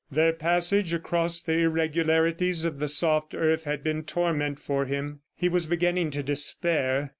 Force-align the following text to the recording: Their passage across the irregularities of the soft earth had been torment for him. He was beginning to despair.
Their 0.09 0.33
passage 0.33 0.93
across 0.93 1.39
the 1.41 1.59
irregularities 1.59 2.65
of 2.65 2.79
the 2.79 2.87
soft 2.87 3.35
earth 3.35 3.65
had 3.65 3.83
been 3.83 4.01
torment 4.01 4.59
for 4.59 4.85
him. 4.85 5.19
He 5.35 5.47
was 5.47 5.67
beginning 5.67 6.09
to 6.09 6.23
despair. 6.23 7.09